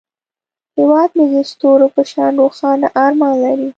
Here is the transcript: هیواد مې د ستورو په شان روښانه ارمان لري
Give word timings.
هیواد 0.77 1.09
مې 1.17 1.25
د 1.33 1.35
ستورو 1.51 1.87
په 1.95 2.01
شان 2.11 2.31
روښانه 2.41 2.87
ارمان 3.05 3.35
لري 3.43 3.69